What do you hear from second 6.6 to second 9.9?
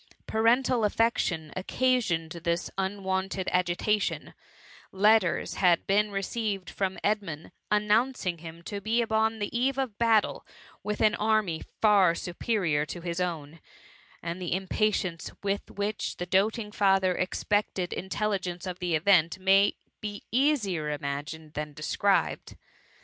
from Edmundy annoimcing him to be upon the eve